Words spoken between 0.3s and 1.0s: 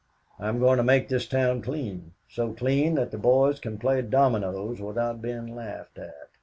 I'm going to